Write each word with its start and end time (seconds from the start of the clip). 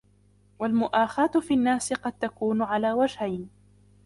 وَالْمُؤَاخَاةُ 0.59 1.31
فِي 1.41 1.53
النَّاسِ 1.53 1.93
قَدْ 1.93 2.11
تَكُونُ 2.19 2.61
عَلَى 2.61 2.93
وَجْهَيْنِ 2.93 3.49